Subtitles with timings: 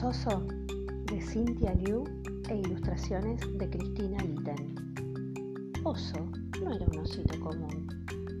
[0.00, 0.46] Somos Oso
[1.12, 2.04] de Cynthia Liu
[2.48, 4.74] e ilustraciones de Cristina Litten.
[5.84, 6.24] Oso
[6.62, 7.86] no era un osito común,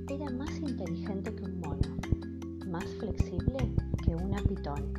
[0.08, 1.96] era más inteligente que un mono,
[2.66, 3.58] más flexible
[4.02, 4.90] que una pitón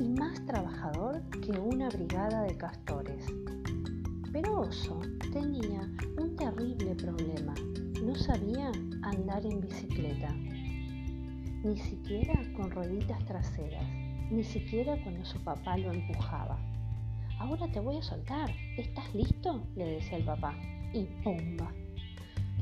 [0.00, 3.26] y más trabajador que una brigada de castores.
[4.32, 4.98] Pero Oso
[5.30, 5.82] tenía
[6.22, 7.54] un terrible problema,
[8.02, 8.72] no sabía
[9.02, 10.34] andar en bicicleta,
[11.64, 16.58] ni siquiera con rueditas traseras ni siquiera cuando su papá lo empujaba.
[17.38, 19.66] Ahora te voy a soltar, ¿estás listo?
[19.76, 20.54] le decía el papá.
[20.92, 21.72] Y ¡pumba!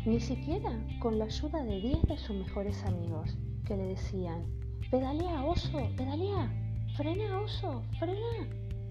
[0.04, 0.70] Ni siquiera
[1.00, 4.44] con la ayuda de 10 de sus mejores amigos, que le decían,
[4.90, 6.50] pedalea oso, pedalea,
[6.96, 8.48] frena oso, frena.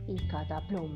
[0.07, 0.95] Y cataplum.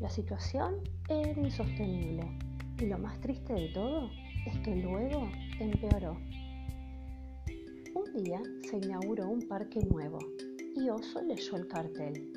[0.00, 0.76] La situación
[1.08, 2.38] era insostenible
[2.80, 4.10] y lo más triste de todo
[4.46, 5.28] es que luego
[5.60, 6.16] empeoró.
[7.94, 10.18] Un día se inauguró un parque nuevo
[10.74, 12.32] y Oso leyó el cartel.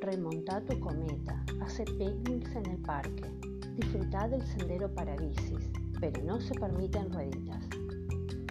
[0.00, 3.28] Remonta tu cometa, hace picnics en el parque,
[3.76, 7.64] disfruta del sendero para bicis, pero no se permiten rueditas.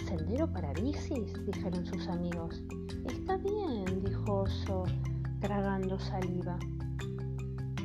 [0.05, 1.33] ¿Sendero para bicis?
[1.45, 2.61] dijeron sus amigos.
[3.05, 4.83] Está bien, dijo Oso,
[5.39, 6.59] tragando saliva.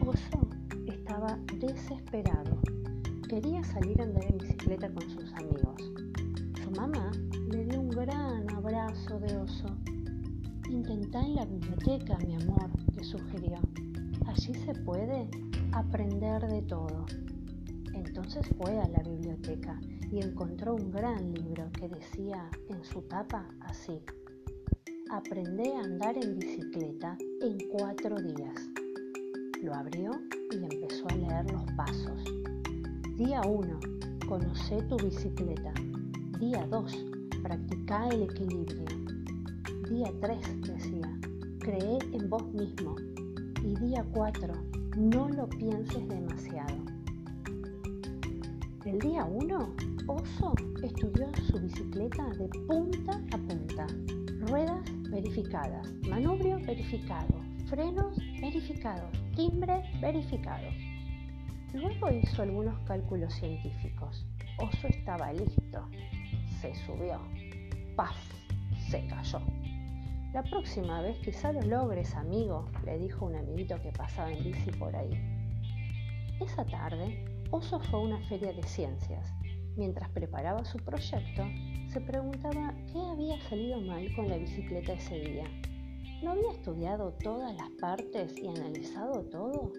[0.05, 0.49] Oso
[0.89, 2.59] estaba desesperado.
[3.29, 6.08] Quería salir a andar en bicicleta con sus amigos.
[6.77, 7.11] Mamá
[7.51, 9.67] le dio un gran abrazo de oso
[10.71, 13.59] Intenta en la biblioteca, mi amor, le sugirió.
[14.27, 15.31] Allí se puede
[15.73, 17.07] aprender de todo.
[17.95, 19.81] Entonces fue a la biblioteca
[20.13, 23.99] y encontró un gran libro que decía en su tapa así.
[25.11, 28.69] Aprendé a andar en bicicleta en cuatro días.
[29.63, 30.11] Lo abrió
[30.51, 32.25] y empezó a leer los pasos.
[33.17, 33.81] Día 1.
[34.29, 35.73] Conoce tu bicicleta.
[36.39, 37.07] Día 2.
[37.43, 38.85] Practica el equilibrio.
[39.91, 41.19] Día 3 decía,
[41.59, 42.95] cree en vos mismo.
[43.65, 44.55] Y día 4,
[44.97, 46.77] no lo pienses demasiado.
[48.85, 49.75] El día 1,
[50.07, 50.55] Oso
[50.85, 53.87] estudió su bicicleta de punta a punta.
[54.47, 57.35] Ruedas verificadas, manubrio verificado,
[57.67, 60.69] frenos verificados, timbre verificado.
[61.75, 64.25] Luego hizo algunos cálculos científicos.
[64.59, 65.89] Oso estaba listo.
[66.61, 67.21] Se subió.
[67.97, 68.17] ¡Paf!
[68.91, 69.41] Se cayó.
[70.33, 74.71] La próxima vez quizá lo logres, amigo, le dijo un amiguito que pasaba en bici
[74.73, 75.19] por ahí.
[76.41, 79.33] Esa tarde, Oso fue a una feria de ciencias.
[79.77, 81.45] Mientras preparaba su proyecto,
[81.93, 85.45] se preguntaba qué había salido mal con la bicicleta ese día.
[86.23, 89.73] ¿No había estudiado todas las partes y analizado todo?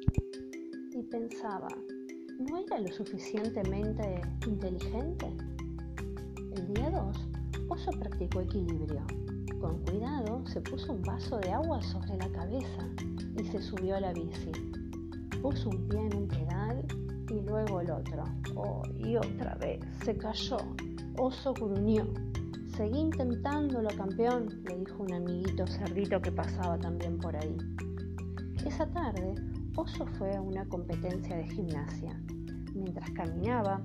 [0.93, 1.67] Y pensaba,
[2.39, 5.27] ¿no era lo suficientemente inteligente?
[6.55, 7.17] El día 2,
[7.69, 9.05] Oso practicó equilibrio
[9.59, 12.87] con cuidado se puso un vaso de agua sobre la cabeza
[13.37, 14.51] y se subió a la bici.
[15.41, 16.85] Puso un pie en un pedal
[17.29, 18.23] y luego el otro.
[18.55, 20.57] Oh, y otra vez se cayó.
[21.17, 22.07] Oso gruñó.
[22.77, 27.57] Seguí intentándolo, campeón, le dijo un amiguito cerdito que pasaba también por ahí.
[28.65, 29.35] Esa tarde,
[29.75, 32.17] Oso fue a una competencia de gimnasia.
[32.73, 33.81] Mientras caminaba,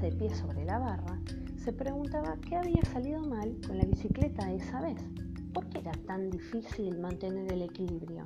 [0.00, 1.18] de pie sobre la barra,
[1.56, 5.00] se preguntaba qué había salido mal con la bicicleta esa vez.
[5.52, 8.24] ¿Por qué era tan difícil mantener el equilibrio?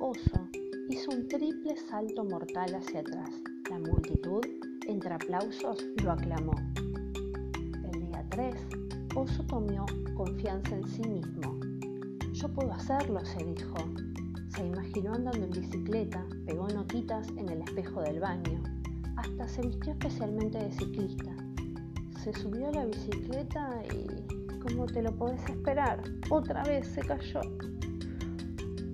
[0.00, 0.48] Oso
[0.90, 3.30] hizo un triple salto mortal hacia atrás.
[3.70, 4.44] La multitud,
[4.86, 6.54] entre aplausos, lo aclamó.
[7.92, 8.54] El día 3,
[9.16, 11.58] Oso tomó confianza en sí mismo.
[12.32, 13.76] Yo puedo hacerlo, se dijo.
[14.54, 18.62] Se imaginó andando en bicicleta, pegó notitas en el espejo del baño,
[19.18, 21.34] hasta se vistió especialmente de ciclista
[22.18, 27.40] se subió a la bicicleta y, como te lo podés esperar, otra vez se cayó.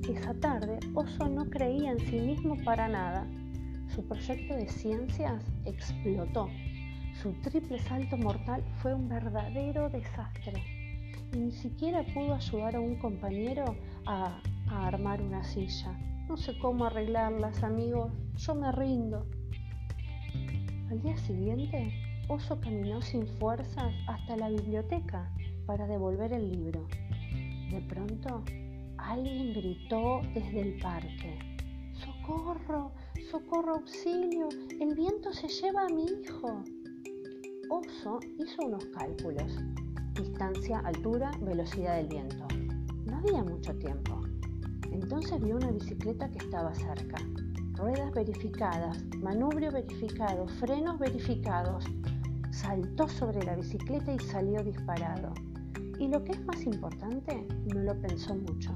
[0.08, 3.26] Esa tarde, Oso no creía en sí mismo para nada.
[3.94, 6.48] Su proyecto de ciencias explotó.
[7.22, 10.62] Su triple salto mortal fue un verdadero desastre.
[11.32, 13.64] Y ni siquiera pudo ayudar a un compañero
[14.04, 15.98] a, a armar una silla.
[16.28, 18.12] No sé cómo arreglarlas, amigos.
[18.36, 19.26] Yo me rindo.
[20.94, 21.92] Al día siguiente,
[22.28, 25.28] Oso caminó sin fuerzas hasta la biblioteca
[25.66, 26.86] para devolver el libro.
[27.68, 28.44] De pronto,
[28.98, 31.36] alguien gritó desde el parque.
[31.94, 32.92] ¡Socorro!
[33.28, 34.48] ¡Socorro, auxilio!
[34.80, 36.62] ¡El viento se lleva a mi hijo!
[37.70, 39.52] Oso hizo unos cálculos.
[40.12, 42.46] Distancia, altura, velocidad del viento.
[43.04, 44.22] No había mucho tiempo.
[44.92, 47.16] Entonces vio una bicicleta que estaba cerca.
[47.76, 51.84] Ruedas verificadas, manubrio verificado, frenos verificados,
[52.50, 55.32] saltó sobre la bicicleta y salió disparado.
[55.98, 58.70] Y lo que es más importante, no lo pensó mucho.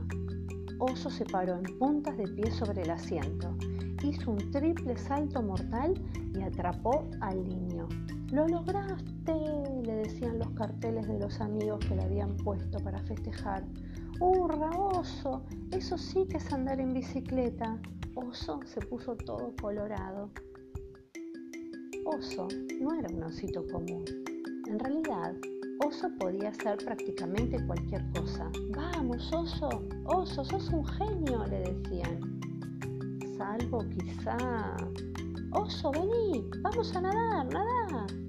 [0.81, 3.57] Oso se paró en puntas de pie sobre el asiento,
[4.03, 5.95] hizo un triple salto mortal
[6.35, 7.89] y atrapó al niño.
[8.31, 9.18] ¡Lo lograste!
[9.35, 13.65] Le decían los carteles de los amigos que le habían puesto para festejar.
[14.21, 15.45] ¡Hurra, oso!
[15.71, 17.79] Eso sí que es andar en bicicleta.
[18.15, 20.31] Oso se puso todo colorado.
[22.05, 22.49] Oso
[22.81, 24.05] no era un osito común.
[24.67, 25.35] En realidad,
[25.87, 28.51] Oso podía hacer prácticamente cualquier cosa.
[28.71, 29.69] Vamos, Oso,
[30.07, 32.41] Oso, sos un genio, le decían.
[33.37, 34.77] Salvo quizá...
[35.53, 38.28] Oso, vení, vamos a nadar, nadar